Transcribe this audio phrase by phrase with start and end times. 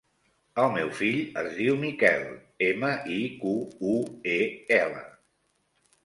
[0.61, 2.23] El meu fill es diu Miquel:
[2.67, 3.51] ema, i, cu,
[3.91, 3.93] u,
[4.37, 4.47] e,
[4.79, 5.03] ela.